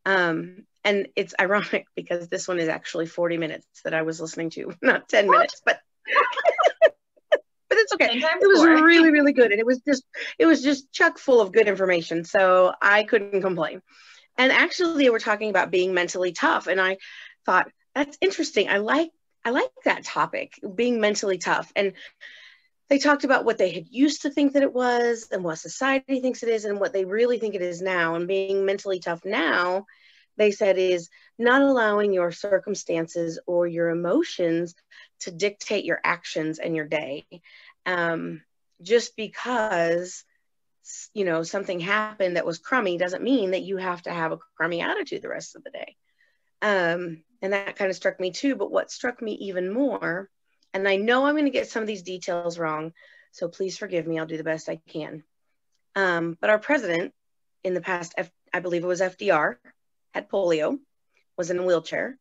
[0.07, 4.51] Um, and it's ironic because this one is actually 40 minutes that I was listening
[4.51, 5.33] to, not 10 what?
[5.33, 5.79] minutes, but
[7.31, 8.16] but it's okay.
[8.16, 9.51] It was really, really good.
[9.51, 10.05] And it was just
[10.38, 12.25] it was just chuck full of good information.
[12.25, 13.83] So I couldn't complain.
[14.38, 16.66] And actually they were talking about being mentally tough.
[16.66, 16.99] And I
[17.44, 18.68] thought, that's interesting.
[18.68, 19.11] I like
[19.44, 21.70] I like that topic, being mentally tough.
[21.77, 21.92] And
[22.88, 26.20] they talked about what they had used to think that it was and what society
[26.20, 29.25] thinks it is and what they really think it is now and being mentally tough
[29.25, 29.87] now
[30.37, 34.75] they said is not allowing your circumstances or your emotions
[35.20, 37.27] to dictate your actions and your day
[37.87, 38.42] um,
[38.83, 40.25] just because
[41.14, 44.38] you know something happened that was crummy doesn't mean that you have to have a
[44.57, 45.96] crummy attitude the rest of the day
[46.62, 50.31] um, and that kind of struck me too but what struck me even more
[50.77, 52.92] and I know I'm going to get some of these details wrong,
[53.33, 54.18] so please forgive me.
[54.18, 55.22] I'll do the best I can.
[55.94, 57.14] Um, but our president
[57.64, 59.57] in the past, F- I believe it was FDR,
[60.12, 60.79] had polio,
[61.38, 62.18] was in a wheelchair.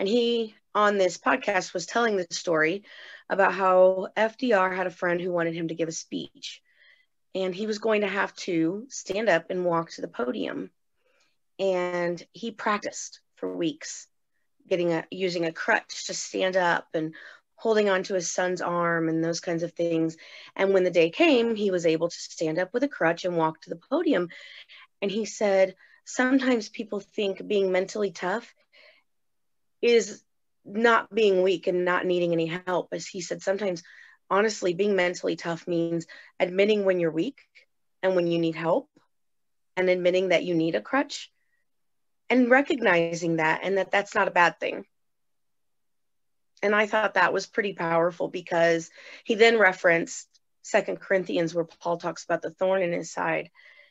[0.00, 2.82] And he, on this podcast, was telling the story
[3.30, 6.60] about how FDR had a friend who wanted him to give a speech.
[7.36, 10.70] And he was going to have to stand up and walk to the podium.
[11.58, 14.08] And he practiced for weeks
[14.66, 17.14] getting a using a crutch to stand up and
[17.54, 20.16] holding onto his son's arm and those kinds of things.
[20.56, 23.36] And when the day came, he was able to stand up with a crutch and
[23.36, 24.30] walk to the podium.
[25.02, 25.74] And he said,
[26.06, 28.54] sometimes people think being mentally tough
[29.82, 30.22] is
[30.64, 32.88] not being weak and not needing any help.
[32.92, 33.82] As he said, sometimes
[34.30, 36.06] honestly, being mentally tough means
[36.40, 37.40] admitting when you're weak
[38.02, 38.88] and when you need help
[39.76, 41.30] and admitting that you need a crutch
[42.30, 44.84] and recognizing that and that that's not a bad thing.
[46.62, 48.90] And I thought that was pretty powerful because
[49.24, 50.28] he then referenced
[50.62, 53.50] Second Corinthians where Paul talks about the thorn in his side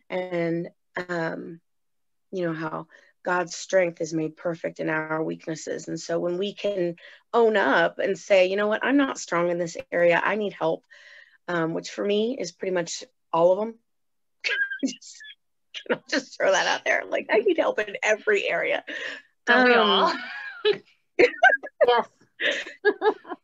[0.09, 0.69] and
[1.09, 1.61] um,
[2.31, 2.87] you know how
[3.25, 5.87] God's strength is made perfect in our weaknesses.
[5.87, 6.95] And so when we can
[7.33, 10.53] own up and say, you know what, I'm not strong in this area, I need
[10.53, 10.85] help,
[11.47, 13.75] um, which for me is pretty much all of them.
[14.85, 15.23] just,
[15.73, 17.03] can I just throw that out there?
[17.09, 18.83] Like, I need help in every area.
[19.47, 20.13] Don't um, we all?
[21.87, 22.07] yes.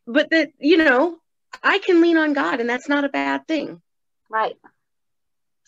[0.06, 1.17] but that, you know,
[1.63, 3.82] I can lean on God, and that's not a bad thing.
[4.30, 4.56] Right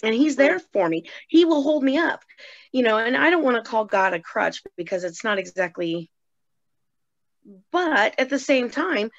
[0.04, 1.06] and he's there for me.
[1.28, 2.24] He will hold me up
[2.72, 6.10] you know and i don't want to call god a crutch because it's not exactly
[7.72, 9.12] but at the same time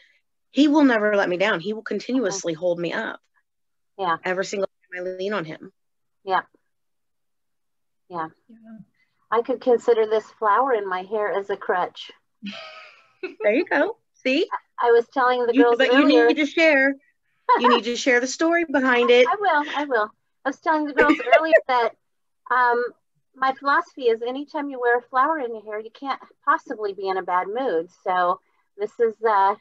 [0.54, 1.58] he will never let me down.
[1.58, 2.60] He will continuously mm-hmm.
[2.60, 3.18] hold me up.
[3.98, 4.18] Yeah.
[4.24, 5.72] Every single time i lean on him.
[6.24, 6.42] Yeah.
[8.08, 8.78] Yeah, yeah.
[9.32, 12.10] i could consider this flower in my hair as a crutch.
[13.42, 13.96] There you go.
[14.22, 14.46] See?
[14.82, 16.94] I was telling the girls but earlier, you need to share.
[17.58, 19.26] You need to share the story behind it.
[19.30, 20.10] I will i will
[20.44, 21.90] I was telling the girls earlier that
[22.50, 22.84] um,
[23.34, 27.08] my philosophy is anytime you wear a flower in your hair, you can't possibly be
[27.08, 27.88] in a bad mood.
[28.04, 28.40] So
[28.76, 29.54] this is, uh,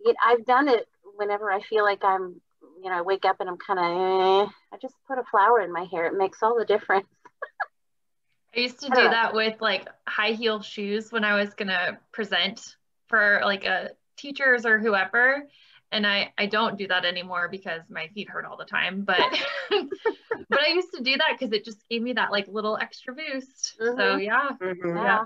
[0.00, 2.40] it, I've done it whenever I feel like I'm,
[2.82, 5.60] you know, I wake up and I'm kind of, eh, I just put a flower
[5.60, 6.06] in my hair.
[6.06, 7.08] It makes all the difference.
[8.56, 11.98] I used to do that with like high heel shoes when I was going to
[12.12, 15.46] present for like a teachers or whoever
[15.92, 19.02] and I I don't do that anymore because my feet hurt all the time.
[19.02, 19.20] But
[19.70, 23.14] but I used to do that because it just gave me that like little extra
[23.14, 23.76] boost.
[23.80, 23.98] Mm-hmm.
[23.98, 24.96] So yeah, mm-hmm.
[24.96, 25.24] yeah,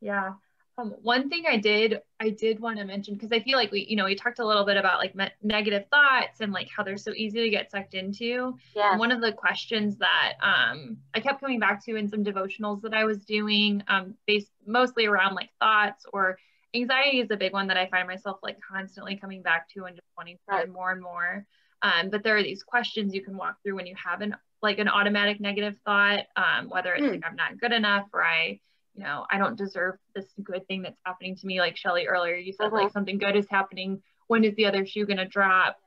[0.00, 0.32] yeah.
[0.78, 3.86] Um, one thing I did I did want to mention because I feel like we
[3.88, 6.82] you know we talked a little bit about like me- negative thoughts and like how
[6.82, 8.56] they're so easy to get sucked into.
[8.74, 8.96] Yeah.
[8.96, 12.94] One of the questions that um, I kept coming back to in some devotionals that
[12.94, 16.38] I was doing, um, based mostly around like thoughts or
[16.74, 19.96] anxiety is a big one that I find myself like constantly coming back to and
[19.96, 21.46] just wanting to learn more and more.
[21.82, 24.78] Um, but there are these questions you can walk through when you have an like
[24.78, 27.10] an automatic negative thought, um, whether it's mm.
[27.10, 28.60] like I'm not good enough or I,
[28.94, 31.58] you know, I don't deserve this good thing that's happening to me.
[31.58, 32.84] Like Shelly earlier, you said uh-huh.
[32.84, 34.00] like something good is happening.
[34.28, 35.78] When is the other shoe gonna drop?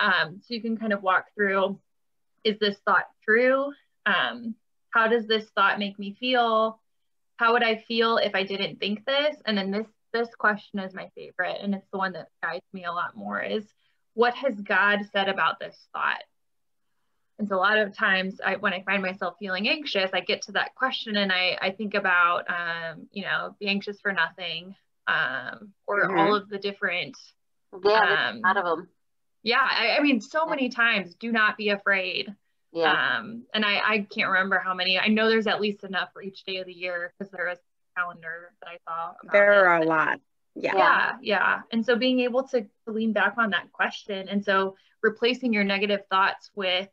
[0.00, 1.78] Um, so you can kind of walk through,
[2.42, 3.72] is this thought true?
[4.04, 4.56] Um,
[4.90, 6.80] how does this thought make me feel?
[7.36, 9.36] How would I feel if I didn't think this?
[9.46, 9.86] And then this
[10.16, 13.40] this question is my favorite, and it's the one that guides me a lot more
[13.40, 13.64] is
[14.14, 16.22] what has God said about this thought?
[17.38, 20.42] And so a lot of times I, when I find myself feeling anxious, I get
[20.42, 24.74] to that question and I, I think about, um, you know, be anxious for nothing
[25.06, 26.18] um, or mm-hmm.
[26.18, 27.16] all of the different.
[27.84, 28.88] Yeah, um, out of them.
[29.42, 32.34] Yeah, I, I, mean, so many times, do not be afraid.
[32.72, 33.18] Yeah.
[33.18, 34.98] Um, and I, I can't remember how many.
[34.98, 37.58] I know there's at least enough for each day of the year because there is
[37.96, 39.12] calendar that I saw.
[39.32, 40.20] There are a lot.
[40.54, 40.76] Yeah.
[40.76, 41.12] yeah.
[41.20, 41.60] Yeah.
[41.70, 44.28] And so being able to lean back on that question.
[44.28, 46.88] And so replacing your negative thoughts with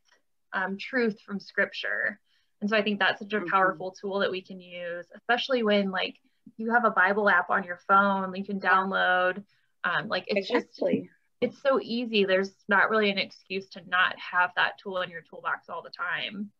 [0.52, 2.20] um, truth from scripture.
[2.62, 3.48] And so I think that's such a mm-hmm.
[3.48, 4.08] powerful mm-hmm.
[4.08, 6.16] tool that we can use, especially when like
[6.58, 9.44] you have a Bible app on your phone, you can download.
[9.84, 11.02] Um, like it's exactly.
[11.02, 11.10] just
[11.42, 12.24] it's so easy.
[12.24, 15.89] There's not really an excuse to not have that tool in your toolbox all the
[15.89, 16.52] time.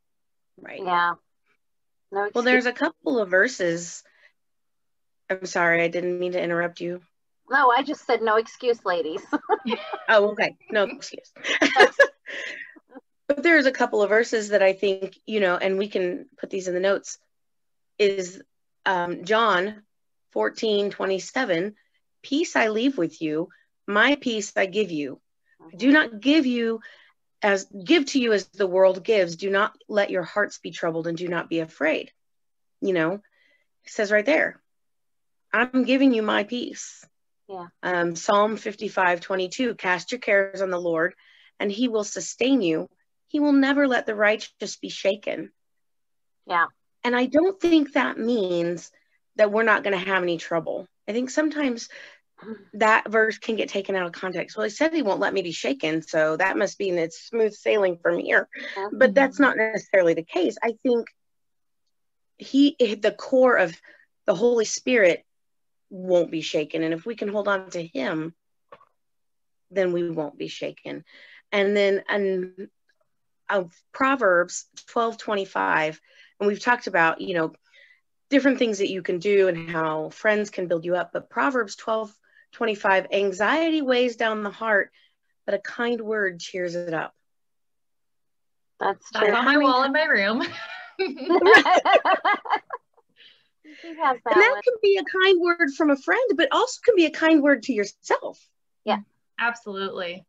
[0.58, 0.82] Right.
[0.84, 1.14] Yeah.
[2.12, 4.04] No well, there's a couple of verses
[5.30, 7.02] I'm sorry, I didn't mean to interrupt you.
[7.50, 9.22] No, I just said no excuse, ladies.
[10.10, 10.56] oh, okay.
[10.72, 11.32] No excuse.
[13.28, 16.50] but there's a couple of verses that I think, you know, and we can put
[16.50, 17.20] these in the notes,
[18.00, 18.42] is
[18.86, 19.84] um, John
[20.32, 21.76] 14, 27.
[22.22, 23.50] Peace I leave with you,
[23.88, 25.20] my peace I give you.
[25.76, 26.80] Do not give you
[27.42, 29.36] as give to you as the world gives.
[29.36, 32.12] Do not let your hearts be troubled and do not be afraid.
[32.82, 33.22] You know, it
[33.92, 34.62] says right there,
[35.54, 37.06] I'm giving you my peace.
[37.48, 37.68] Yeah.
[37.84, 41.14] Um, Psalm 55, 22, cast your cares on the Lord
[41.60, 42.90] and he will sustain you.
[43.28, 45.52] He will never let the righteous be shaken.
[46.48, 46.66] Yeah.
[47.04, 48.92] And I don't think that means
[49.36, 50.88] that we're not going to have any trouble.
[51.08, 51.90] I think sometimes
[52.74, 54.56] that verse can get taken out of context.
[54.56, 57.54] Well, he said he won't let me be shaken, so that must mean it's smooth
[57.54, 58.48] sailing from here.
[58.76, 58.98] Mm-hmm.
[58.98, 60.56] But that's not necessarily the case.
[60.64, 61.08] I think
[62.38, 63.76] he, the core of
[64.26, 65.24] the Holy Spirit
[65.94, 66.82] won't be shaken.
[66.82, 68.34] And if we can hold on to him,
[69.70, 71.06] then we won't be shaken.
[71.52, 72.68] And then and
[73.50, 76.02] of Proverbs 12 25,
[76.40, 77.54] and we've talked about, you know,
[78.32, 81.12] different things that you can do and how friends can build you up.
[81.14, 82.12] But Proverbs 12
[82.54, 84.92] 25, anxiety weighs down the heart,
[85.46, 87.14] but a kind word cheers it up.
[88.80, 89.28] That's true.
[89.28, 90.44] That's on my wall in my room.
[93.84, 97.12] and that can be a kind word from a friend, but also can be a
[97.12, 98.40] kind word to yourself.
[98.86, 99.00] Yeah,
[99.40, 100.26] absolutely.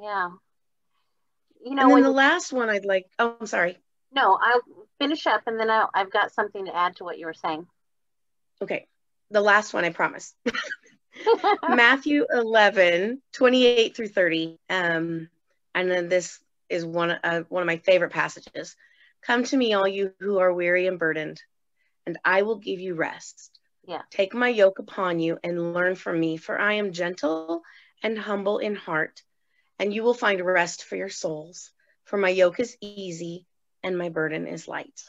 [0.00, 0.30] Yeah.
[1.64, 3.76] You know, and then the last one I'd like, oh, I'm sorry.
[4.12, 4.62] No, I'll
[4.98, 7.66] finish up and then I'll, I've got something to add to what you were saying.
[8.62, 8.86] Okay.
[9.30, 10.34] The last one, I promise.
[11.68, 14.58] Matthew 11, 28 through 30.
[14.68, 15.28] Um,
[15.74, 18.74] and then this is one, uh, one of my favorite passages.
[19.22, 21.42] Come to me, all you who are weary and burdened,
[22.06, 23.58] and I will give you rest.
[23.86, 24.02] Yeah.
[24.10, 27.62] Take my yoke upon you and learn from me, for I am gentle
[28.02, 29.22] and humble in heart,
[29.78, 31.70] and you will find rest for your souls.
[32.04, 33.46] For my yoke is easy
[33.82, 35.00] and my burden is light.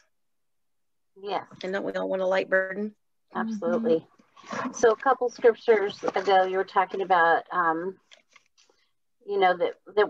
[1.22, 1.46] Yes.
[1.64, 2.96] And don't we all want a light burden?
[3.34, 4.06] Absolutely.
[4.48, 4.72] Mm-hmm.
[4.74, 7.98] So a couple scriptures ago, you were talking about, um,
[9.26, 10.10] you know, that, that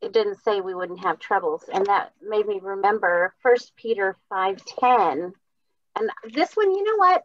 [0.00, 1.64] it didn't say we wouldn't have troubles.
[1.72, 5.32] And that made me remember First Peter 5.10.
[5.98, 7.24] And this one, you know what?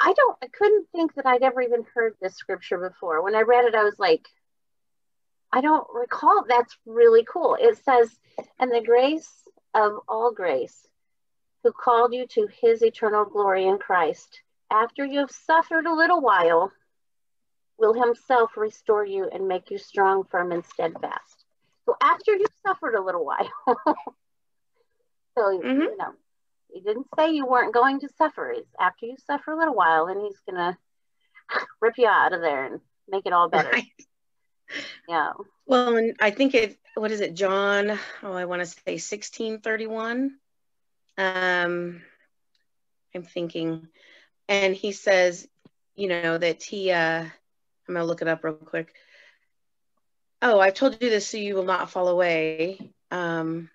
[0.00, 3.22] I don't, I couldn't think that I'd ever even heard this scripture before.
[3.22, 4.26] When I read it, I was like,
[5.52, 6.44] I don't recall.
[6.48, 7.56] That's really cool.
[7.60, 8.10] It says,
[8.58, 9.30] and the grace
[9.74, 10.88] of all grace,
[11.62, 16.20] who called you to his eternal glory in Christ, after you have suffered a little
[16.20, 16.72] while,
[17.78, 21.44] will himself restore you and make you strong, firm, and steadfast.
[21.84, 25.80] So after you've suffered a little while, so mm-hmm.
[25.80, 26.14] you know,
[26.72, 28.50] he didn't say you weren't going to suffer.
[28.50, 30.78] It's after you suffer a little while, and he's gonna
[31.80, 33.70] rip you out of there and make it all better.
[33.70, 33.84] Right.
[35.08, 35.32] Yeah.
[35.66, 36.78] Well, and I think it.
[36.94, 37.98] What is it, John?
[38.22, 40.38] Oh, I want to say sixteen thirty-one.
[41.18, 42.02] Um,
[43.14, 43.88] I'm thinking,
[44.48, 45.46] and he says,
[45.94, 46.90] you know, that he.
[46.90, 48.94] Uh, I'm gonna look it up real quick.
[50.40, 52.92] Oh, I've told you this so you will not fall away.
[53.10, 53.70] Um,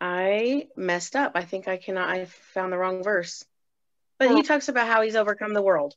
[0.00, 1.32] I messed up.
[1.34, 3.44] I think I cannot, I found the wrong verse.
[4.18, 4.42] But he oh.
[4.42, 5.94] talks about how he's overcome the world.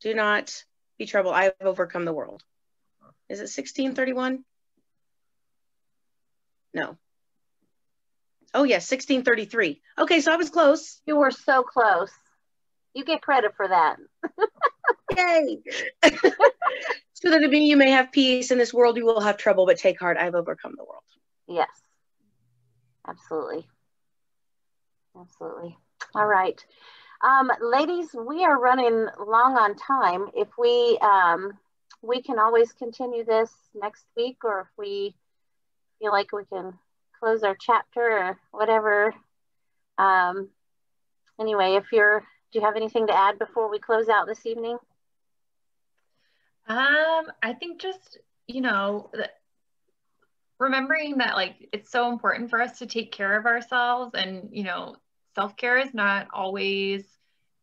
[0.00, 0.64] Do not
[0.98, 1.34] be troubled.
[1.34, 2.42] I have overcome the world.
[3.28, 4.44] Is it 1631?
[6.74, 6.96] No.
[8.54, 9.80] Oh, yes, 1633.
[9.98, 11.00] Okay, so I was close.
[11.06, 12.10] You were so close.
[12.94, 13.96] You get credit for that.
[15.16, 15.58] Yay.
[17.12, 18.50] so that in me you may have peace.
[18.50, 20.16] In this world you will have trouble, but take heart.
[20.16, 21.02] I've overcome the world.
[21.48, 21.68] Yes,
[23.06, 23.66] absolutely.
[25.18, 25.76] Absolutely.
[26.14, 26.62] All right.
[27.22, 30.26] Um, ladies, we are running long on time.
[30.34, 31.52] If we, um,
[32.02, 35.14] we can always continue this next week, or if we
[35.98, 36.74] feel like we can
[37.18, 39.14] close our chapter or whatever.
[39.98, 40.50] Um,
[41.40, 42.20] anyway, if you're,
[42.52, 44.76] do you have anything to add before we close out this evening?
[46.68, 49.10] Um, I think just, you know,
[50.58, 54.64] remembering that like it's so important for us to take care of ourselves and you
[54.64, 54.96] know
[55.34, 57.04] self-care is not always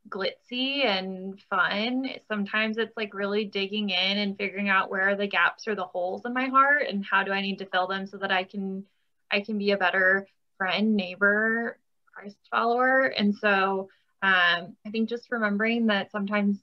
[0.10, 2.10] glitzy and fun.
[2.28, 5.86] Sometimes it's like really digging in and figuring out where are the gaps or the
[5.86, 8.44] holes in my heart and how do i need to fill them so that i
[8.44, 8.84] can
[9.32, 10.28] i can be a better
[10.58, 11.80] friend neighbor
[12.14, 13.06] christ follower.
[13.06, 13.90] And so
[14.22, 16.60] um, i think just remembering that sometimes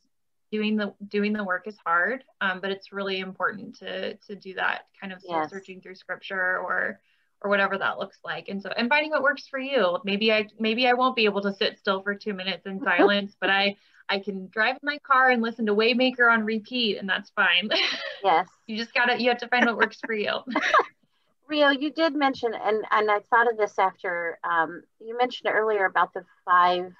[0.50, 4.54] doing the doing the work is hard um, but it's really important to to do
[4.54, 5.50] that kind of yes.
[5.50, 7.00] searching through scripture or
[7.42, 8.48] or whatever that looks like.
[8.48, 9.98] And so and finding what works for you.
[10.04, 13.36] Maybe i maybe i won't be able to sit still for two minutes in silence
[13.40, 13.76] but i
[14.08, 17.70] i can drive in my car and listen to waymaker on repeat and that's fine.
[18.22, 18.48] Yes.
[18.66, 20.40] You just gotta you have to find what works for you.
[21.48, 25.86] Rio you did mention and and i thought of this after um, you mentioned earlier
[25.86, 26.92] about the five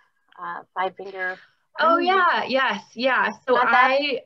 [0.42, 1.38] uh, five finger
[1.80, 3.30] Oh yeah, yes, yeah.
[3.46, 4.22] So I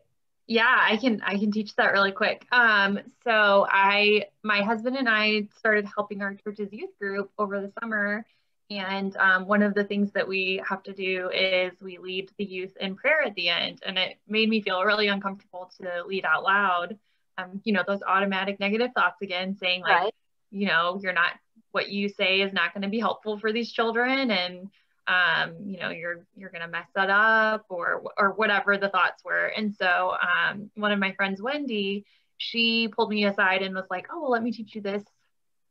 [0.47, 2.47] yeah, I can I can teach that really quick.
[2.53, 7.73] Um, so I my husband and I started helping our church's youth group over the
[7.81, 8.27] summer.
[8.71, 12.45] And um, one of the things that we have to do is we lead the
[12.45, 13.83] youth in prayer at the end.
[13.85, 16.99] And it made me feel really uncomfortable to lead out loud.
[17.37, 20.15] Um, you know, those automatic negative thoughts again, saying like, right.
[20.51, 21.33] you know, you're not
[21.73, 24.31] what you say is not going to be helpful for these children.
[24.31, 24.71] And
[25.07, 29.47] um, you know, you're you're gonna mess that up or or whatever the thoughts were.
[29.47, 32.05] And so um, one of my friends, Wendy,
[32.39, 35.05] she pulled me aside and was like, "Oh, well, let me teach you this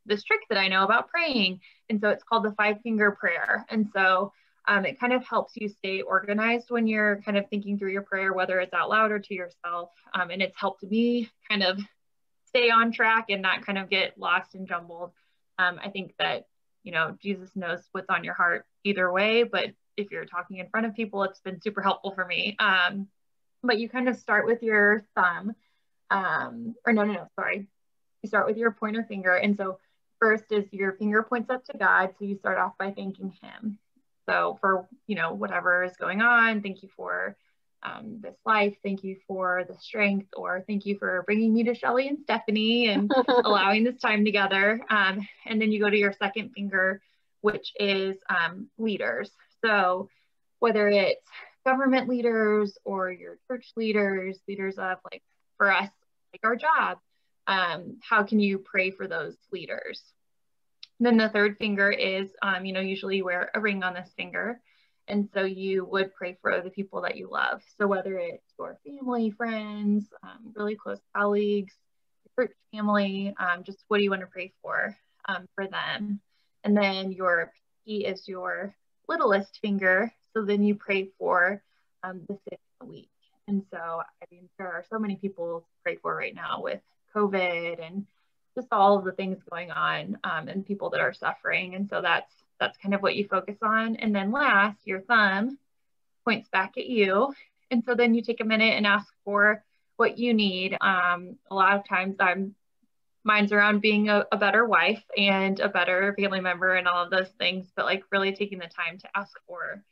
[0.06, 1.60] this trick that I know about praying."
[1.90, 3.64] And so it's called the five finger prayer.
[3.68, 4.32] And so
[4.66, 8.00] Um, it kind of helps you stay organized when you're kind of thinking through your
[8.02, 9.90] prayer, whether it's out loud or to yourself.
[10.14, 11.78] Um, and it's helped me kind of
[12.46, 15.12] stay on track and not kind of get lost and jumbled.
[15.58, 16.46] Um, I think that,
[16.84, 20.68] you know, Jesus knows what's on your heart either way, but if you're talking in
[20.68, 22.56] front of people, it's been super helpful for me.
[22.58, 23.08] Um,
[23.62, 25.54] but you kind of start with your thumb,
[26.10, 27.66] um, or no, no, no, sorry.
[28.22, 29.34] You start with your pointer finger.
[29.34, 29.78] And so
[30.20, 32.14] first is your finger points up to God.
[32.18, 33.78] So you start off by thanking him.
[34.28, 37.36] So for, you know, whatever is going on, thank you for
[37.84, 38.74] um, this life.
[38.82, 42.88] Thank you for the strength, or thank you for bringing me to Shelly and Stephanie
[42.88, 43.10] and
[43.44, 44.80] allowing this time together.
[44.88, 47.00] Um, and then you go to your second finger,
[47.40, 49.30] which is um, leaders.
[49.64, 50.08] So
[50.58, 51.26] whether it's
[51.64, 55.22] government leaders or your church leaders, leaders of like
[55.56, 55.90] for us,
[56.32, 56.98] like our job,
[57.46, 60.02] um, how can you pray for those leaders?
[60.98, 64.10] And then the third finger is, um, you know, usually wear a ring on this
[64.16, 64.60] finger.
[65.06, 67.62] And so you would pray for the people that you love.
[67.78, 71.74] So whether it's your family, friends, um, really close colleagues,
[72.36, 74.96] church family, um, just what do you want to pray for
[75.28, 76.20] um, for them?
[76.64, 77.52] And then your
[77.84, 78.74] P is your
[79.08, 80.12] littlest finger.
[80.32, 81.62] So then you pray for
[82.02, 83.10] um, the sick week.
[83.46, 86.80] And so, I mean, there are so many people to pray for right now with
[87.14, 88.06] COVID and
[88.54, 91.74] just all of the things going on um, and people that are suffering.
[91.74, 93.96] And so that's that's kind of what you focus on.
[93.96, 95.58] And then last, your thumb
[96.24, 97.34] points back at you.
[97.70, 99.64] And so then you take a minute and ask for
[99.96, 100.76] what you need.
[100.80, 102.54] Um, a lot of times I'm
[103.24, 107.10] mine's around being a, a, better wife and a better family member and all of
[107.10, 109.82] those things, but like really taking the time to ask for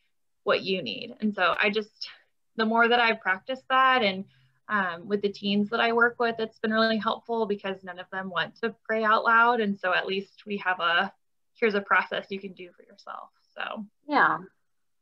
[0.44, 1.14] what you need.
[1.20, 2.08] And so I just,
[2.56, 4.26] the more that I practice that and
[4.68, 8.06] um, with the teens that I work with, it's been really helpful because none of
[8.12, 9.60] them want to pray out loud.
[9.60, 11.12] And so at least we have a,
[11.62, 13.30] here's a process you can do for yourself.
[13.56, 14.38] So, yeah.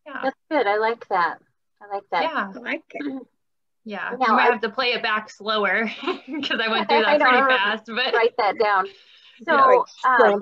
[0.06, 0.20] Yeah.
[0.22, 0.66] That's good.
[0.66, 1.38] I like that.
[1.82, 2.22] I like that.
[2.22, 2.52] Yeah.
[2.54, 3.22] I like it.
[3.82, 5.90] Yeah, now, you might I, have to play it back slower
[6.26, 7.86] because I went through that pretty fast.
[7.86, 8.86] But write that down.
[9.46, 9.54] So
[10.04, 10.38] yeah, um,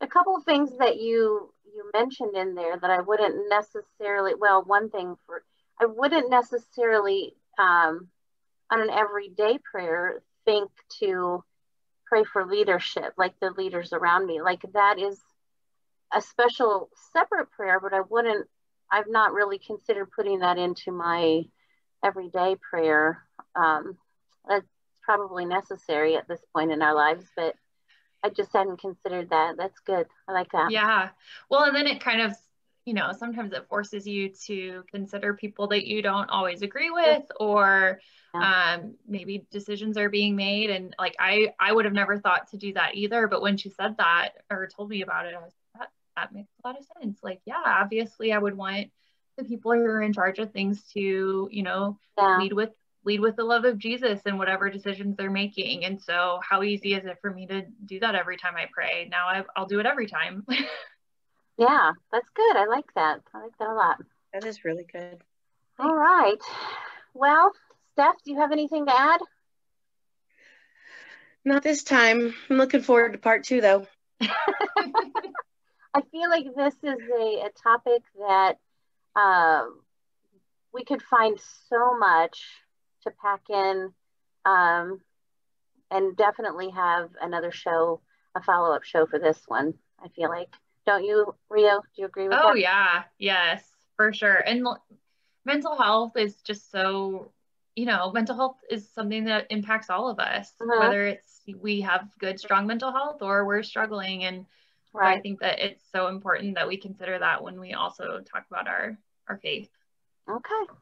[0.00, 4.32] a couple of things that you you mentioned in there that I wouldn't necessarily.
[4.34, 5.44] Well, one thing for
[5.80, 8.08] I wouldn't necessarily um,
[8.72, 11.44] on an everyday prayer think to
[12.08, 14.40] pray for leadership, like the leaders around me.
[14.40, 15.20] Like that is
[16.12, 18.46] a special separate prayer, but I wouldn't.
[18.90, 21.42] I've not really considered putting that into my
[22.02, 23.22] everyday prayer.
[23.54, 23.98] Um,
[24.48, 24.66] that's
[25.02, 27.54] probably necessary at this point in our lives, but
[28.22, 29.56] I just hadn't considered that.
[29.56, 30.06] That's good.
[30.26, 30.70] I like that.
[30.70, 31.10] Yeah.
[31.50, 32.34] Well, and then it kind of,
[32.88, 37.22] you know, sometimes it forces you to consider people that you don't always agree with,
[37.38, 38.00] or
[38.32, 40.70] um, maybe decisions are being made.
[40.70, 43.28] And like I, I would have never thought to do that either.
[43.28, 46.48] But when she said that or told me about it, I was that that makes
[46.64, 47.18] a lot of sense.
[47.22, 48.86] Like, yeah, obviously I would want
[49.36, 52.38] the people who are in charge of things to, you know, yeah.
[52.38, 52.70] lead with
[53.04, 55.84] lead with the love of Jesus in whatever decisions they're making.
[55.84, 59.08] And so, how easy is it for me to do that every time I pray?
[59.10, 60.46] Now I, will do it every time.
[61.58, 62.56] yeah, that's good.
[62.56, 63.20] I like that.
[63.34, 63.96] I like that a lot.
[64.32, 65.18] That is really good.
[65.78, 66.38] All right.
[67.14, 67.52] Well,
[67.92, 69.20] Steph, do you have anything to add?
[71.44, 72.34] Not this time.
[72.48, 73.86] I'm looking forward to part two, though.
[74.20, 78.58] I feel like this is a, a topic that
[79.16, 79.80] um,
[80.72, 81.38] we could find
[81.68, 82.44] so much
[83.02, 83.92] to pack in
[84.44, 85.00] um,
[85.90, 88.00] and definitely have another show,
[88.34, 89.74] a follow up show for this one.
[90.00, 90.50] I feel like.
[90.88, 91.82] Don't you, Rio?
[91.82, 92.46] Do you agree with oh, that?
[92.46, 93.02] Oh, yeah.
[93.18, 93.62] Yes,
[93.96, 94.36] for sure.
[94.36, 94.66] And
[95.44, 97.30] mental health is just so,
[97.76, 100.80] you know, mental health is something that impacts all of us, uh-huh.
[100.80, 104.24] whether it's we have good, strong mental health or we're struggling.
[104.24, 104.46] And
[104.94, 105.18] right.
[105.18, 108.66] I think that it's so important that we consider that when we also talk about
[108.66, 108.96] our
[109.28, 109.68] our faith.
[110.26, 110.72] Okay.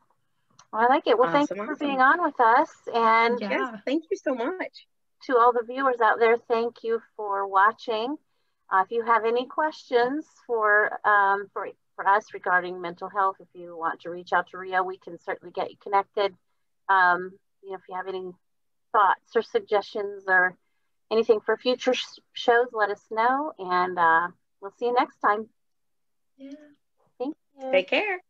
[0.72, 1.18] Well, I like it.
[1.18, 2.70] Well, awesome, thank you for being on with us.
[2.94, 3.50] And yeah.
[3.50, 4.86] yes, thank you so much.
[5.24, 8.18] To all the viewers out there, thank you for watching.
[8.71, 13.49] Uh, if you have any questions for, um, for, for us regarding mental health, if
[13.55, 16.35] you want to reach out to Rio, we can certainly get you connected.
[16.89, 18.33] Um, you know, if you have any
[18.93, 20.57] thoughts or suggestions or
[21.11, 23.53] anything for future sh shows, let us know.
[23.59, 24.29] And uh,
[24.61, 25.49] we'll see you next time.
[26.37, 26.51] Yeah.
[27.19, 27.73] Thank you.
[27.73, 28.21] Take care.